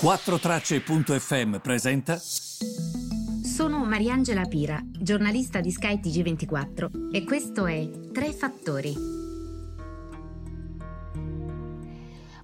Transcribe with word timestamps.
4Tracce.fm 0.00 1.56
presenta. 1.56 2.20
Sono 3.42 3.84
Mariangela 3.84 4.44
Pira, 4.44 4.80
giornalista 4.92 5.60
di 5.60 5.72
Sky 5.72 5.98
TG24 5.98 7.10
e 7.10 7.24
questo 7.24 7.66
è 7.66 7.84
Tre 8.12 8.30
Fattori. 8.32 8.94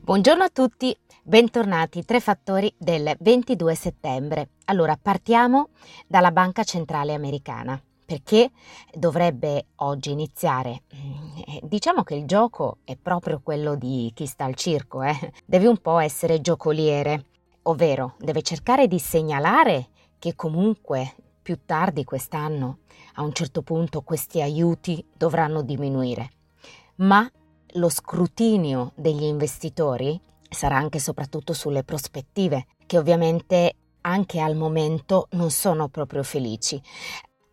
Buongiorno 0.01 0.43
a 0.43 0.49
tutti, 0.49 0.99
bentornati 1.23 2.05
Tre 2.05 2.19
Fattori 2.19 2.75
del 2.77 3.15
22 3.21 3.75
settembre. 3.77 4.49
Allora 4.65 4.99
partiamo 5.01 5.69
dalla 6.09 6.33
Banca 6.33 6.65
Centrale 6.65 7.15
Americana 7.15 7.81
perché 8.05 8.51
dovrebbe 8.93 9.67
oggi 9.77 10.11
iniziare. 10.11 10.83
Eh, 10.89 11.61
diciamo 11.63 12.03
che 12.03 12.17
il 12.17 12.25
gioco 12.25 12.79
è 12.83 12.97
proprio 12.97 13.41
quello 13.41 13.77
di 13.77 14.11
chi 14.13 14.27
sta 14.27 14.45
al 14.45 14.57
circo, 14.57 15.05
eh? 15.05 15.33
deve 15.47 15.69
un 15.69 15.79
po' 15.79 16.01
essere 16.01 16.41
giocoliere 16.41 17.27
ovvero 17.65 18.15
deve 18.19 18.43
cercare 18.43 18.87
di 18.89 18.99
segnalare 18.99 19.89
che 20.19 20.35
comunque 20.35 21.15
più 21.43 21.61
tardi 21.67 22.05
quest'anno 22.05 22.79
a 23.15 23.23
un 23.23 23.33
certo 23.33 23.63
punto 23.63 24.03
questi 24.03 24.41
aiuti 24.41 25.07
dovranno 25.15 25.63
diminuire, 25.63 26.31
ma 26.97 27.31
lo 27.77 27.89
scrutinio 27.89 28.93
degli 28.95 29.25
investitori 29.25 30.21
sarà 30.49 30.77
anche 30.77 30.99
e 30.99 31.01
soprattutto 31.01 31.53
sulle 31.53 31.85
prospettive, 31.85 32.67
che 32.87 32.99
ovviamente 32.99 33.75
anche 34.03 34.41
al 34.41 34.55
momento 34.55 35.29
non 35.33 35.51
sono 35.51 35.89
proprio 35.89 36.23
felici, 36.23 36.81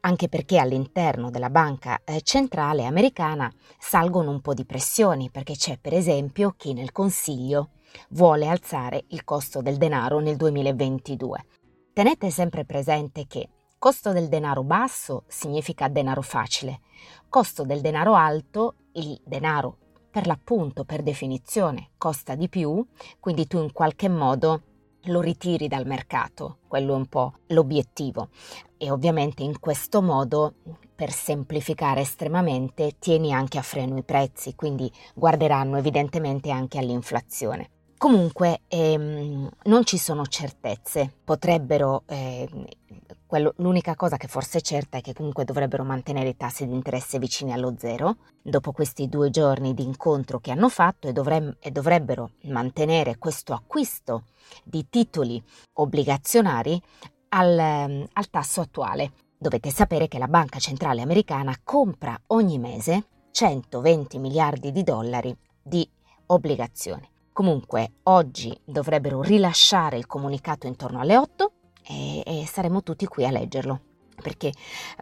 anche 0.02 0.30
perché 0.30 0.58
all'interno 0.58 1.30
della 1.30 1.50
banca 1.50 2.02
eh, 2.04 2.22
centrale 2.22 2.86
americana 2.86 3.52
salgono 3.78 4.32
un 4.32 4.42
po' 4.42 4.54
di 4.54 4.66
pressioni, 4.66 5.30
perché 5.30 5.56
c'è 5.56 5.78
per 5.80 5.94
esempio 5.94 6.54
chi 6.56 6.74
nel 6.74 6.92
Consiglio 6.92 7.70
vuole 8.10 8.48
alzare 8.48 9.06
il 9.10 9.24
costo 9.24 9.62
del 9.62 9.78
denaro 9.78 10.20
nel 10.20 10.36
2022. 10.36 11.46
Tenete 11.94 12.30
sempre 12.30 12.66
presente 12.66 13.26
che 13.28 13.50
costo 13.78 14.12
del 14.12 14.30
denaro 14.30 14.64
basso 14.64 15.24
significa 15.28 15.88
denaro 15.88 16.22
facile, 16.22 16.82
costo 17.30 17.64
del 17.64 17.82
denaro 17.82 18.14
alto, 18.14 18.76
il 18.94 19.20
denaro 19.24 19.78
per 20.12 20.28
l'appunto, 20.28 20.84
per 20.84 21.02
definizione, 21.02 21.92
costa 21.98 22.36
di 22.36 22.50
più, 22.50 22.86
quindi 23.20 23.48
tu 23.48 23.58
in 23.58 23.72
qualche 23.72 24.10
modo 24.10 24.62
lo 25.06 25.22
ritiri 25.22 25.68
dal 25.68 25.88
mercato, 25.88 26.60
quello 26.68 26.94
è 26.94 26.98
un 26.98 27.08
po' 27.08 27.34
l'obiettivo. 27.48 28.30
E 28.78 28.92
ovviamente 28.92 29.42
in 29.42 29.60
questo 29.60 30.02
modo, 30.02 30.54
per 30.94 31.12
semplificare 31.12 32.02
estremamente, 32.02 32.98
tieni 33.00 33.34
anche 33.34 33.58
a 33.58 33.64
freno 33.64 33.98
i 33.98 34.04
prezzi, 34.04 34.54
quindi 34.54 34.92
guarderanno 35.16 35.78
evidentemente 35.78 36.52
anche 36.52 36.78
all'inflazione. 36.78 37.70
Comunque 38.02 38.62
ehm, 38.68 39.48
non 39.66 39.86
ci 39.86 40.00
sono 40.00 40.26
certezze, 40.26 41.18
potrebbero, 41.24 42.02
eh, 42.08 42.50
quello, 43.28 43.54
l'unica 43.58 43.96
cosa 43.96 44.18
che 44.18 44.28
forse 44.28 44.58
è 44.58 44.62
certa 44.62 44.98
è 44.98 45.02
che 45.02 45.14
comunque 45.14 45.44
dovrebbero 45.44 45.84
mantenere 45.84 46.30
i 46.30 46.36
tassi 46.36 46.66
di 46.66 46.74
interesse 46.74 47.20
vicini 47.20 47.54
allo 47.54 47.76
zero 47.78 48.16
dopo 48.42 48.72
questi 48.72 49.08
due 49.08 49.30
giorni 49.30 49.76
di 49.76 49.84
incontro 49.84 50.40
che 50.40 50.50
hanno 50.50 50.68
fatto 50.68 51.10
e, 51.10 51.14
dovreb- 51.14 51.58
e 51.60 51.70
dovrebbero 51.70 52.32
mantenere 52.46 53.20
questo 53.20 53.54
acquisto 53.54 54.24
di 54.64 54.88
titoli 54.90 55.40
obbligazionari 55.74 56.82
al, 57.30 58.08
al 58.12 58.30
tasso 58.32 58.62
attuale. 58.62 59.12
Dovete 59.38 59.70
sapere 59.70 60.08
che 60.08 60.18
la 60.18 60.28
Banca 60.28 60.58
Centrale 60.58 61.04
Americana 61.04 61.56
compra 61.64 62.20
ogni 62.30 62.58
mese 62.58 63.06
120 63.30 64.18
miliardi 64.18 64.72
di 64.72 64.82
dollari 64.82 65.38
di 65.62 65.88
obbligazioni. 66.26 67.11
Comunque 67.34 67.94
oggi 68.04 68.58
dovrebbero 68.64 69.22
rilasciare 69.22 69.98
il 69.98 70.06
comunicato 70.06 70.68
intorno 70.68 71.00
alle 71.00 71.18
8 71.18 71.52
e, 71.88 72.24
e 72.26 72.46
saremo 72.46 72.84
tutti 72.84 73.06
qui 73.06 73.26
a 73.26 73.32
leggerlo 73.32 73.82
perché 74.22 74.54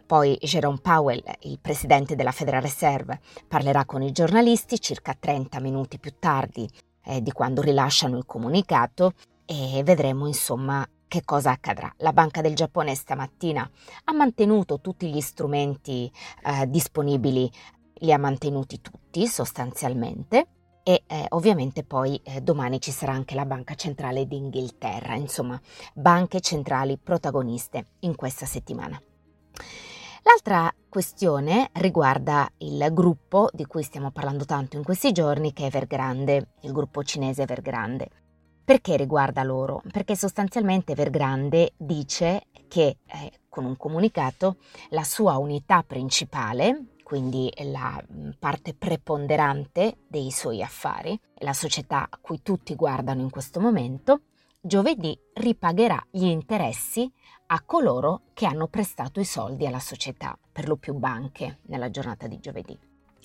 poi 0.06 0.36
Jerome 0.40 0.78
Powell, 0.80 1.22
il 1.40 1.58
presidente 1.60 2.16
della 2.16 2.32
Federal 2.32 2.62
Reserve, 2.62 3.20
parlerà 3.46 3.84
con 3.84 4.02
i 4.02 4.12
giornalisti 4.12 4.80
circa 4.80 5.14
30 5.18 5.60
minuti 5.60 5.98
più 5.98 6.14
tardi 6.18 6.68
eh, 7.04 7.22
di 7.22 7.30
quando 7.30 7.60
rilasciano 7.60 8.16
il 8.16 8.26
comunicato 8.26 9.12
e 9.44 9.82
vedremo 9.84 10.26
insomma 10.26 10.86
che 11.06 11.22
cosa 11.24 11.50
accadrà. 11.50 11.92
La 11.98 12.12
Banca 12.12 12.40
del 12.40 12.54
Giappone 12.54 12.94
stamattina 12.94 13.68
ha 14.04 14.12
mantenuto 14.12 14.80
tutti 14.80 15.08
gli 15.08 15.20
strumenti 15.20 16.10
eh, 16.44 16.68
disponibili, 16.68 17.50
li 18.02 18.12
ha 18.12 18.18
mantenuti 18.18 18.80
tutti 18.80 19.26
sostanzialmente 19.26 20.46
e 20.90 21.04
eh, 21.06 21.26
ovviamente 21.28 21.84
poi 21.84 22.20
eh, 22.24 22.40
domani 22.40 22.80
ci 22.80 22.90
sarà 22.90 23.12
anche 23.12 23.36
la 23.36 23.46
Banca 23.46 23.76
Centrale 23.76 24.26
d'Inghilterra, 24.26 25.14
insomma, 25.14 25.60
banche 25.94 26.40
centrali 26.40 26.98
protagoniste 26.98 27.84
in 28.00 28.16
questa 28.16 28.44
settimana. 28.44 29.00
L'altra 30.22 30.74
questione 30.88 31.70
riguarda 31.74 32.50
il 32.58 32.88
gruppo 32.92 33.48
di 33.52 33.66
cui 33.66 33.84
stiamo 33.84 34.10
parlando 34.10 34.44
tanto 34.44 34.76
in 34.76 34.82
questi 34.82 35.12
giorni, 35.12 35.52
che 35.52 35.62
è 35.62 35.66
Evergrande, 35.66 36.54
il 36.62 36.72
gruppo 36.72 37.04
cinese 37.04 37.42
Evergrande. 37.42 38.08
Perché 38.64 38.96
riguarda 38.96 39.44
loro? 39.44 39.82
Perché 39.92 40.16
sostanzialmente 40.16 40.92
Evergrande 40.92 41.72
dice 41.76 42.46
che 42.66 42.98
eh, 43.06 43.32
con 43.48 43.64
un 43.64 43.76
comunicato 43.76 44.56
la 44.88 45.04
sua 45.04 45.36
unità 45.36 45.84
principale, 45.84 46.96
quindi 47.10 47.52
la 47.64 48.00
mm, 48.00 48.30
parte 48.38 48.72
preponderante 48.72 49.96
dei 50.06 50.30
suoi 50.30 50.62
affari, 50.62 51.18
la 51.38 51.52
società 51.52 52.06
a 52.08 52.18
cui 52.20 52.40
tutti 52.40 52.76
guardano 52.76 53.20
in 53.20 53.30
questo 53.30 53.58
momento, 53.58 54.20
giovedì 54.60 55.18
ripagherà 55.32 56.00
gli 56.08 56.26
interessi 56.26 57.12
a 57.48 57.62
coloro 57.62 58.26
che 58.32 58.46
hanno 58.46 58.68
prestato 58.68 59.18
i 59.18 59.24
soldi 59.24 59.66
alla 59.66 59.80
società, 59.80 60.38
per 60.52 60.68
lo 60.68 60.76
più 60.76 60.94
banche, 60.94 61.58
nella 61.62 61.90
giornata 61.90 62.28
di 62.28 62.38
giovedì. 62.38 62.78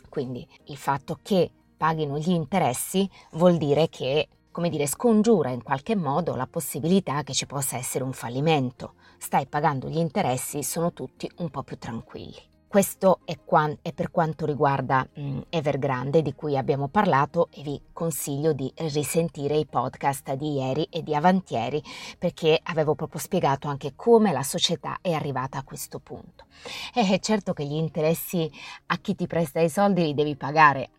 Quindi 0.10 0.48
il 0.64 0.78
fatto 0.78 1.20
che 1.22 1.52
paghino 1.78 2.18
gli 2.18 2.32
interessi 2.32 3.08
vuol 3.34 3.58
dire 3.58 3.88
che, 3.90 4.30
come 4.50 4.70
dire, 4.70 4.88
scongiura 4.88 5.52
in 5.52 5.62
qualche 5.62 5.96
modo 5.96 6.34
la 6.34 6.48
possibilità 6.48 7.22
che 7.22 7.34
ci 7.34 7.46
possa 7.46 7.78
essere 7.78 8.04
un 8.04 8.14
fallimento. 8.14 8.96
Stai 9.20 9.46
pagando 9.46 9.88
gli 9.90 10.00
interessi, 10.00 10.64
sono 10.64 10.92
tutti 10.92 11.30
un 11.38 11.52
po' 11.52 11.62
più 11.62 11.78
tranquilli. 11.78 12.54
Questo 12.76 13.22
è, 13.24 13.40
quan- 13.46 13.78
è, 13.82 13.94
per 13.94 14.12
quanto 14.12 14.46
riguarda 14.46 15.08
mh, 15.14 15.44
Evergrande 15.48 16.22
di 16.22 16.34
cui 16.36 16.58
abbiamo 16.58 16.90
parlato 16.90 17.48
e 17.54 17.62
vi 17.62 17.82
consiglio 17.94 18.52
di 18.52 18.70
risentire 18.76 19.56
i 19.56 19.66
podcast 19.66 20.34
di 20.34 20.56
ieri 20.56 20.86
e 20.92 21.02
di 21.02 21.16
avantieri 21.16 21.82
perché 22.20 22.60
avevo 22.62 22.94
proprio 22.94 23.22
spiegato 23.22 23.70
anche 23.70 23.94
come 23.96 24.34
la 24.34 24.44
società 24.44 24.98
è 25.00 25.14
arrivata 25.14 25.58
a 25.58 25.64
questo 25.64 26.00
punto. 26.00 26.48
E 26.94 27.18
certo 27.22 27.54
che 27.54 27.64
gli 27.64 27.76
interessi 27.76 28.52
a 28.88 28.98
chi 28.98 29.16
ti 29.16 29.26
presta 29.26 29.62
i 29.62 29.70
soldi 29.70 30.02
li 30.02 30.14
devi 30.14 30.36
pagare 30.36 30.90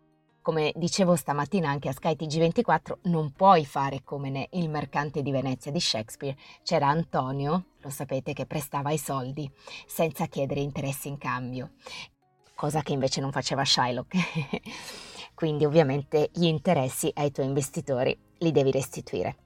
come 0.47 0.72
dicevo 0.76 1.16
stamattina 1.16 1.69
anche 1.69 1.88
a 1.88 1.93
Sky 1.93 2.14
TG24, 2.14 2.98
non 3.10 3.32
puoi 3.32 3.66
fare 3.66 4.03
come 4.04 4.47
il 4.53 4.70
mercante 4.70 5.20
di 5.20 5.32
Venezia 5.32 5.72
di 5.72 5.81
Shakespeare. 5.81 6.37
C'era 6.62 6.87
Antonio, 6.87 7.70
lo 7.87 7.91
sapete, 7.91 8.33
che 8.33 8.47
prestava 8.47 8.91
i 8.91 8.99
soldi 8.99 9.50
senza 9.87 10.27
chiedere 10.27 10.61
interessi 10.61 11.09
in 11.09 11.19
cambio, 11.19 11.73
cosa 12.55 12.83
che 12.83 12.93
invece 12.93 13.21
non 13.21 13.33
faceva 13.33 13.65
Shylock. 13.65 14.15
Quindi 15.35 15.65
ovviamente 15.65 16.31
gli 16.33 16.47
interessi 16.47 17.11
ai 17.15 17.31
tuoi 17.31 17.47
investitori 17.47 18.19
li 18.38 18.53
devi 18.53 18.71
restituire. 18.71 19.37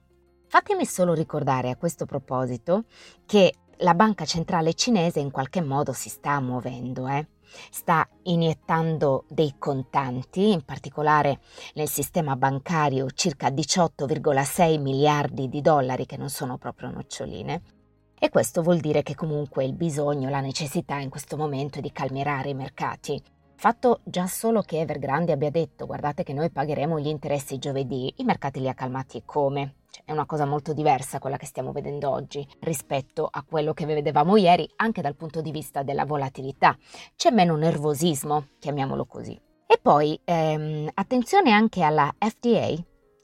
Fatemi 0.47 0.85
solo 0.85 1.13
ricordare 1.13 1.69
a 1.69 1.77
questo 1.77 2.05
proposito 2.05 2.85
che 3.25 3.53
la 3.77 3.93
banca 3.93 4.25
centrale 4.25 4.73
cinese 4.73 5.19
in 5.19 5.31
qualche 5.31 5.61
modo 5.61 5.91
si 5.93 6.09
sta 6.09 6.39
muovendo, 6.39 7.07
eh? 7.07 7.27
sta 7.69 8.07
iniettando 8.23 9.25
dei 9.27 9.55
contanti, 9.57 10.51
in 10.51 10.63
particolare 10.63 11.39
nel 11.73 11.89
sistema 11.89 12.35
bancario 12.35 13.09
circa 13.11 13.49
18,6 13.49 14.79
miliardi 14.79 15.49
di 15.49 15.61
dollari 15.61 16.05
che 16.05 16.17
non 16.17 16.29
sono 16.29 16.57
proprio 16.57 16.89
noccioline. 16.91 17.80
E 18.23 18.29
questo 18.29 18.61
vuol 18.61 18.77
dire 18.77 19.01
che 19.01 19.15
comunque 19.15 19.65
il 19.65 19.73
bisogno, 19.73 20.29
la 20.29 20.41
necessità 20.41 20.97
in 20.97 21.09
questo 21.09 21.37
momento 21.37 21.79
è 21.79 21.81
di 21.81 21.91
calmierare 21.91 22.49
i 22.49 22.53
mercati. 22.53 23.19
Fatto 23.55 24.01
già 24.03 24.27
solo 24.27 24.61
che 24.61 24.79
Evergrande 24.79 25.31
abbia 25.31 25.49
detto 25.49 25.87
guardate 25.87 26.21
che 26.21 26.31
noi 26.31 26.51
pagheremo 26.51 26.99
gli 26.99 27.07
interessi 27.07 27.57
giovedì, 27.57 28.13
i 28.17 28.23
mercati 28.23 28.59
li 28.59 28.69
ha 28.69 28.75
calmati 28.75 29.23
come? 29.25 29.77
Cioè, 29.89 30.03
è 30.05 30.11
una 30.11 30.27
cosa 30.27 30.45
molto 30.45 30.71
diversa 30.71 31.17
quella 31.17 31.37
che 31.37 31.47
stiamo 31.47 31.71
vedendo 31.71 32.11
oggi 32.11 32.47
rispetto 32.59 33.27
a 33.27 33.43
quello 33.43 33.73
che 33.73 33.87
vedevamo 33.87 34.37
ieri, 34.37 34.69
anche 34.75 35.01
dal 35.01 35.15
punto 35.15 35.41
di 35.41 35.49
vista 35.49 35.81
della 35.81 36.05
volatilità. 36.05 36.77
C'è 37.15 37.31
meno 37.31 37.55
nervosismo, 37.55 38.49
chiamiamolo 38.59 39.05
così. 39.05 39.33
E 39.65 39.79
poi 39.81 40.19
ehm, 40.23 40.91
attenzione 40.93 41.49
anche 41.49 41.81
alla 41.81 42.13
FDA, 42.19 42.75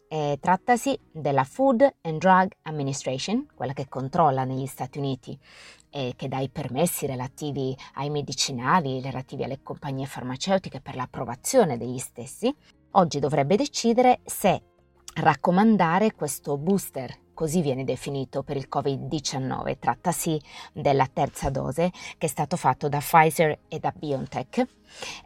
eh, 0.07 0.37
trattasi 0.39 0.97
della 1.11 1.43
Food 1.43 1.95
and 2.01 2.19
Drug 2.19 2.51
Administration, 2.63 3.47
quella 3.53 3.73
che 3.73 3.87
controlla 3.87 4.43
negli 4.43 4.65
Stati 4.65 4.97
Uniti 4.97 5.37
e 5.89 6.13
che 6.15 6.27
dà 6.27 6.39
i 6.39 6.49
permessi 6.49 7.05
relativi 7.05 7.75
ai 7.95 8.09
medicinali, 8.09 9.01
relativi 9.01 9.43
alle 9.43 9.61
compagnie 9.63 10.05
farmaceutiche 10.05 10.81
per 10.81 10.95
l'approvazione 10.95 11.77
degli 11.77 11.97
stessi, 11.97 12.53
oggi 12.91 13.19
dovrebbe 13.19 13.55
decidere 13.55 14.19
se 14.25 14.61
raccomandare 15.15 16.13
questo 16.13 16.57
booster, 16.57 17.25
così 17.37 17.61
viene 17.61 17.83
definito 17.83 18.41
per 18.41 18.57
il 18.57 18.67
Covid-19. 18.67 19.77
Trattasi 19.77 20.41
della 20.73 21.07
terza 21.11 21.51
dose 21.51 21.91
che 22.17 22.25
è 22.25 22.29
stato 22.29 22.57
fatto 22.57 22.89
da 22.89 22.97
Pfizer 22.97 23.59
e 23.67 23.77
da 23.77 23.93
BioNTech. 23.95 24.65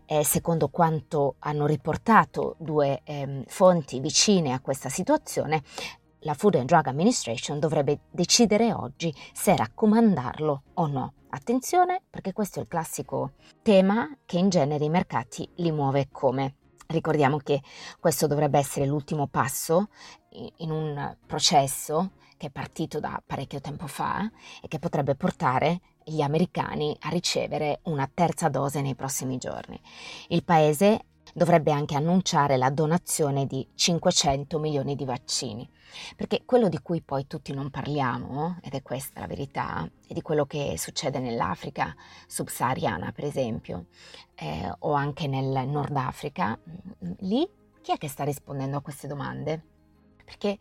Eh, 0.06 0.26
secondo 0.26 0.68
quanto 0.68 1.36
hanno 1.40 1.66
riportato 1.66 2.56
due 2.60 3.00
eh, 3.06 3.46
fonti 3.48 4.02
vicine 4.02 4.52
a 4.52 4.60
questa 4.60 4.90
situazione, 4.90 5.64
la 6.24 6.34
Food 6.34 6.56
and 6.56 6.68
Drug 6.68 6.86
Administration 6.86 7.60
dovrebbe 7.60 8.02
decidere 8.12 8.74
oggi 8.74 9.16
se 9.32 9.56
raccomandarlo 9.56 10.64
o 10.74 10.88
no. 10.88 11.14
Attenzione 11.30 12.02
perché 12.10 12.34
questo 12.34 12.60
è 12.60 12.64
il 12.64 12.68
classico 12.68 13.36
tema 13.62 14.18
che 14.26 14.38
in 14.38 14.50
genere 14.50 14.84
i 14.84 14.90
mercati 14.90 15.48
li 15.56 15.72
muove 15.72 16.10
come 16.12 16.56
Ricordiamo 16.92 17.38
che 17.38 17.62
questo 18.00 18.28
dovrebbe 18.28 18.60
essere 18.60 18.86
l'ultimo 18.86 19.28
passo 19.28 19.90
in 20.58 20.72
un 20.72 21.16
processo 21.26 22.12
che 22.38 22.48
è 22.48 22.50
partito 22.50 23.00
da 23.00 23.22
parecchio 23.26 23.62
tempo 23.62 23.88
fa 23.88 24.30
e 24.62 24.68
che 24.68 24.80
potrebbe 24.80 25.16
portare 25.16 25.80
gli 26.04 26.22
americani 26.22 26.96
a 27.02 27.10
ricevere 27.10 27.80
una 27.84 28.10
terza 28.12 28.50
dose 28.50 28.82
nei 28.82 28.96
prossimi 28.96 29.38
giorni. 29.38 29.80
Il 30.30 30.44
paese 30.44 31.06
dovrebbe 31.34 31.72
anche 31.72 31.96
annunciare 31.96 32.58
la 32.58 32.70
donazione 32.70 33.46
di 33.46 33.68
500 33.74 34.60
milioni 34.60 34.96
di 34.96 35.06
vaccini, 35.06 35.68
perché 36.16 36.44
quello 36.46 36.70
di 36.70 36.80
cui 36.82 37.02
poi 37.02 37.28
tutti 37.28 37.54
non 37.54 37.70
parliamo, 37.70 38.60
ed 38.62 38.74
è 38.74 38.82
questa 38.82 39.22
la 39.22 39.28
verità, 39.28 39.90
è 40.08 40.14
di 40.14 40.22
quello 40.22 40.46
che 40.46 40.76
succede 40.78 41.20
nell'Africa 41.20 41.96
subsahariana, 42.28 43.12
per 43.12 43.26
esempio, 43.26 43.86
eh, 44.36 44.72
o 44.80 44.94
anche 44.94 45.28
nel 45.28 45.68
Nord 45.68 45.96
Africa, 45.96 46.58
lì 47.20 47.48
chi 47.82 47.92
è 47.92 47.98
che 47.98 48.08
sta 48.08 48.24
rispondendo 48.24 48.78
a 48.78 48.82
queste 48.82 49.08
domande? 49.08 49.64
Perché 50.24 50.60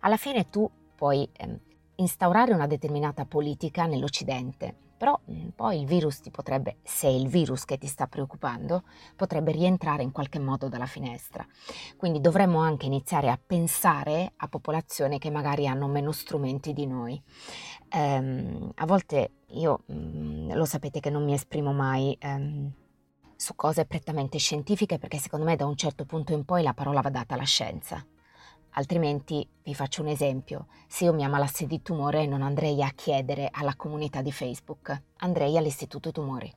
alla 0.00 0.16
fine 0.16 0.48
tu 0.48 0.68
puoi 0.94 1.28
eh, 1.32 1.60
instaurare 1.96 2.54
una 2.54 2.66
determinata 2.66 3.26
politica 3.26 3.86
nell'Occidente, 3.86 4.74
però 5.02 5.18
mm, 5.28 5.48
poi 5.56 5.80
il 5.80 5.84
virus 5.84 6.20
ti 6.20 6.30
potrebbe, 6.30 6.76
se 6.84 7.08
è 7.08 7.10
il 7.10 7.26
virus 7.26 7.64
che 7.64 7.76
ti 7.76 7.88
sta 7.88 8.06
preoccupando, 8.06 8.84
potrebbe 9.16 9.50
rientrare 9.50 10.04
in 10.04 10.12
qualche 10.12 10.38
modo 10.38 10.68
dalla 10.68 10.86
finestra. 10.86 11.44
Quindi 11.96 12.20
dovremmo 12.20 12.60
anche 12.60 12.86
iniziare 12.86 13.28
a 13.28 13.36
pensare 13.44 14.34
a 14.36 14.46
popolazioni 14.46 15.18
che 15.18 15.28
magari 15.28 15.66
hanno 15.66 15.88
meno 15.88 16.12
strumenti 16.12 16.72
di 16.72 16.86
noi. 16.86 17.20
Um, 17.92 18.70
a 18.76 18.86
volte 18.86 19.38
io 19.48 19.80
um, 19.86 20.54
lo 20.54 20.64
sapete 20.64 21.00
che 21.00 21.10
non 21.10 21.24
mi 21.24 21.32
esprimo 21.32 21.72
mai. 21.72 22.16
Um, 22.22 22.72
su 23.34 23.56
cose 23.56 23.86
prettamente 23.86 24.38
scientifiche 24.38 24.98
perché 24.98 25.18
secondo 25.18 25.44
me 25.44 25.56
da 25.56 25.66
un 25.66 25.74
certo 25.74 26.04
punto 26.04 26.32
in 26.32 26.44
poi 26.44 26.62
la 26.62 26.74
parola 26.74 27.00
va 27.00 27.10
data 27.10 27.34
alla 27.34 27.42
scienza. 27.42 28.06
Altrimenti, 28.74 29.46
vi 29.64 29.74
faccio 29.74 30.00
un 30.00 30.08
esempio, 30.08 30.66
se 30.86 31.04
io 31.04 31.12
mi 31.12 31.24
ammalassi 31.24 31.66
di 31.66 31.82
tumore 31.82 32.26
non 32.26 32.40
andrei 32.40 32.82
a 32.82 32.90
chiedere 32.94 33.50
alla 33.52 33.76
comunità 33.76 34.22
di 34.22 34.32
Facebook, 34.32 35.02
andrei 35.18 35.58
all'Istituto 35.58 36.10
Tumori. 36.10 36.50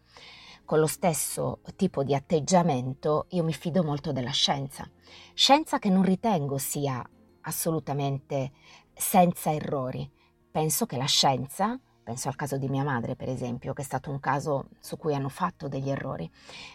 Con 0.63 0.79
lo 0.79 0.87
stesso 0.87 1.59
tipo 1.75 2.03
di 2.03 2.15
atteggiamento 2.15 3.25
io 3.31 3.43
mi 3.43 3.51
fido 3.51 3.83
molto 3.83 4.13
della 4.13 4.31
scienza, 4.31 4.89
scienza 5.33 5.77
che 5.77 5.89
non 5.89 6.03
ritengo 6.03 6.57
sia 6.57 7.05
assolutamente 7.41 8.53
senza 8.93 9.53
errori. 9.53 10.09
Penso 10.49 10.85
che 10.85 10.95
la 10.95 11.05
scienza, 11.05 11.77
penso 12.01 12.29
al 12.29 12.35
caso 12.37 12.57
di 12.57 12.69
mia 12.69 12.85
madre 12.85 13.17
per 13.17 13.27
esempio, 13.27 13.73
che 13.73 13.81
è 13.81 13.85
stato 13.85 14.09
un 14.09 14.21
caso 14.21 14.69
su 14.79 14.95
cui 14.95 15.13
hanno 15.13 15.29
fatto 15.29 15.67
degli 15.67 15.89
errori, 15.89 16.31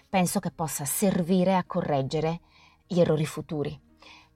penso 0.06 0.38
che 0.38 0.50
possa 0.50 0.84
servire 0.84 1.56
a 1.56 1.64
correggere 1.64 2.40
gli 2.86 3.00
errori 3.00 3.24
futuri 3.24 3.88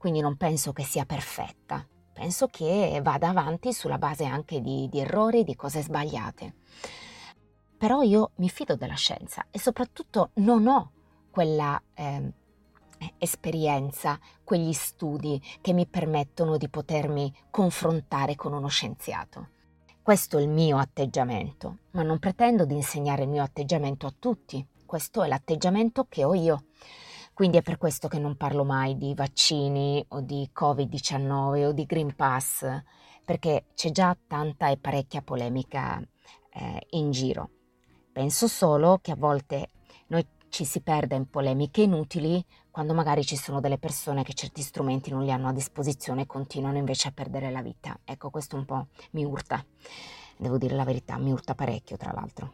quindi 0.05 0.21
non 0.21 0.37
penso 0.37 0.75
che 0.75 0.83
sia 0.83 1.07
perfetta, 1.07 1.83
penso 2.13 2.47
che 2.49 3.01
vada 3.03 3.31
avanti 3.31 3.73
sulla 3.73 3.97
base 3.97 4.27
anche 4.27 4.61
di, 4.61 4.87
di 4.91 5.01
errori, 5.01 5.45
di 5.45 5.57
cose 5.57 5.81
sbagliate. 5.81 6.57
Però 7.79 8.03
io 8.03 8.33
mi 8.35 8.51
fido 8.51 8.77
della 8.77 8.97
scienza 8.97 9.47
e 9.51 9.59
soprattutto 9.59 10.33
non 10.35 10.67
ho 10.67 10.93
quella 11.31 11.83
eh, 11.95 12.33
esperienza, 13.17 14.21
quegli 14.45 14.75
studi 14.75 15.43
che 15.63 15.73
mi 15.73 15.87
permettono 15.87 16.59
di 16.59 16.69
potermi 16.69 17.35
confrontare 17.49 18.35
con 18.35 18.53
uno 18.53 18.69
scienziato. 18.69 19.49
Questo 20.03 20.37
è 20.37 20.43
il 20.43 20.51
mio 20.51 20.77
atteggiamento, 20.77 21.79
ma 21.93 22.03
non 22.03 22.19
pretendo 22.19 22.67
di 22.67 22.75
insegnare 22.75 23.23
il 23.23 23.31
mio 23.31 23.43
atteggiamento 23.43 24.07
a 24.07 24.13
tutti. 24.19 24.63
Questo 24.85 25.23
è 25.23 25.29
l'atteggiamento 25.29 26.05
che 26.11 26.25
ho 26.25 26.35
io. 26.35 26.65
Quindi 27.35 27.59
è 27.59 27.63
per 27.63 27.79
questo 27.79 28.07
che 28.07 28.21
non 28.21 28.37
parlo 28.37 28.63
mai 28.63 28.97
di 28.97 29.13
vaccini 29.13 30.03
o 30.11 30.21
di 30.21 30.49
Covid-19 30.55 31.67
o 31.67 31.73
di 31.73 31.85
Green 31.85 32.15
Pass, 32.15 32.65
perché 33.25 33.67
c'è 33.75 33.91
già 33.91 34.17
tanta 34.27 34.69
e 34.69 34.77
parecchia 34.77 35.21
polemica 35.21 36.01
eh, 36.53 36.87
in 36.91 37.11
giro. 37.11 37.51
Penso 38.13 38.47
solo 38.47 39.01
che 39.03 39.11
a 39.11 39.17
volte 39.17 39.71
noi 40.07 40.25
ci 40.49 40.65
si 40.65 40.81
perde 40.81 41.17
in 41.17 41.29
polemiche 41.29 41.83
inutili 41.83 42.45
quando 42.71 42.95
magari 42.95 43.25
ci 43.25 43.35
sono 43.35 43.59
delle 43.59 43.79
persone 43.79 44.23
che 44.23 44.35
certi 44.35 44.63
strumenti 44.63 45.11
non 45.11 45.25
li 45.25 45.33
hanno 45.33 45.49
a 45.49 45.53
disposizione 45.53 46.23
e 46.23 46.27
continuano 46.27 46.79
invece 46.79 47.09
a 47.09 47.13
perdere 47.13 47.51
la 47.51 47.63
vita. 47.63 47.99
Ecco, 48.05 48.31
questo 48.31 48.55
un 48.55 48.65
po' 48.65 48.87
mi 49.11 49.25
urta. 49.25 49.65
Devo 50.37 50.57
dire 50.57 50.77
la 50.77 50.85
verità, 50.85 51.19
mi 51.19 51.33
urta 51.33 51.57
parecchio 51.57 51.97
tra 51.97 52.13
l'altro, 52.13 52.53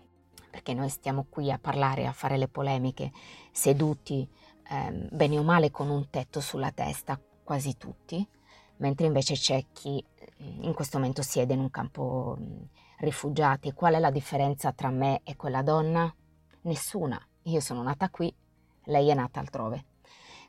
perché 0.50 0.73
noi 0.73 0.88
stiamo 0.88 1.27
qui 1.29 1.53
a 1.53 1.59
parlare, 1.59 2.06
a 2.06 2.12
fare 2.12 2.38
le 2.38 2.49
polemiche 2.49 3.12
seduti 3.53 4.27
eh, 4.70 5.08
bene 5.11 5.38
o 5.38 5.43
male 5.43 5.72
con 5.72 5.90
un 5.90 6.08
tetto 6.11 6.40
sulla 6.40 6.70
testa, 6.70 7.20
quasi 7.43 7.76
tutti, 7.76 8.26
mentre 8.76 9.06
invece 9.06 9.34
c'è 9.34 9.64
chi 9.72 10.02
mm, 10.43 10.62
in 10.62 10.75
questo 10.75 10.99
momento 10.99 11.22
siede 11.22 11.55
in 11.55 11.61
un 11.61 11.70
campo 11.70 12.36
mm, 12.39 12.62
rifugiati. 12.98 13.72
Qual 13.72 13.94
è 13.94 13.98
la 13.98 14.10
differenza 14.10 14.72
tra 14.72 14.91
me 14.91 15.22
e 15.24 15.34
quella 15.34 15.62
donna? 15.62 16.12
Nessuna. 16.62 17.20
Io 17.44 17.60
sono 17.60 17.82
nata 17.82 18.10
qui, 18.10 18.32
lei 18.84 19.08
è 19.08 19.15
nata 19.15 19.41
altrove. 19.41 19.86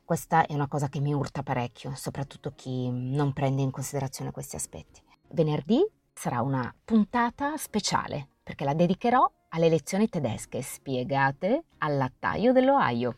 Questa 0.05 0.45
è 0.45 0.53
una 0.53 0.67
cosa 0.67 0.87
che 0.87 0.99
mi 0.99 1.13
urta 1.13 1.41
parecchio, 1.41 1.93
soprattutto 1.95 2.51
chi 2.53 2.89
non 2.91 3.33
prende 3.33 3.61
in 3.61 3.71
considerazione 3.71 4.31
questi 4.31 4.55
aspetti. 4.55 5.01
Venerdì 5.29 5.83
sarà 6.13 6.41
una 6.41 6.73
puntata 6.83 7.55
speciale 7.57 8.27
perché 8.43 8.65
la 8.65 8.73
dedicherò 8.73 9.31
alle 9.49 9.69
lezioni 9.69 10.09
tedesche 10.09 10.61
spiegate 10.61 11.63
al 11.79 11.97
lattaio 11.97 12.51
dell'Ohio, 12.51 13.17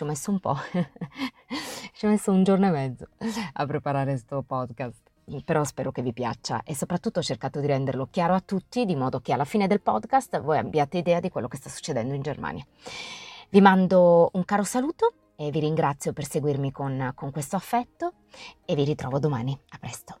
ci 0.00 0.02
ho 0.02 0.06
messo 0.06 0.30
un 0.30 0.40
po', 0.40 0.56
ci 1.92 2.06
ho 2.06 2.08
messo 2.08 2.32
un 2.32 2.42
giorno 2.42 2.68
e 2.68 2.70
mezzo 2.70 3.08
a 3.52 3.66
preparare 3.66 4.12
questo 4.12 4.42
podcast. 4.42 5.10
Però 5.44 5.62
spero 5.62 5.92
che 5.92 6.00
vi 6.00 6.12
piaccia 6.12 6.62
e 6.64 6.74
soprattutto 6.74 7.20
ho 7.20 7.22
cercato 7.22 7.60
di 7.60 7.66
renderlo 7.66 8.08
chiaro 8.10 8.34
a 8.34 8.40
tutti 8.40 8.84
di 8.86 8.96
modo 8.96 9.20
che 9.20 9.32
alla 9.32 9.44
fine 9.44 9.66
del 9.66 9.80
podcast 9.80 10.40
voi 10.40 10.58
abbiate 10.58 10.98
idea 10.98 11.20
di 11.20 11.28
quello 11.28 11.46
che 11.48 11.58
sta 11.58 11.68
succedendo 11.68 12.14
in 12.14 12.22
Germania. 12.22 12.64
Vi 13.50 13.60
mando 13.60 14.30
un 14.32 14.44
caro 14.44 14.64
saluto 14.64 15.12
e 15.36 15.50
vi 15.50 15.60
ringrazio 15.60 16.12
per 16.12 16.26
seguirmi 16.26 16.72
con, 16.72 17.12
con 17.14 17.30
questo 17.30 17.56
affetto 17.56 18.14
e 18.64 18.74
vi 18.74 18.84
ritrovo 18.84 19.18
domani. 19.18 19.56
A 19.68 19.78
presto. 19.78 20.20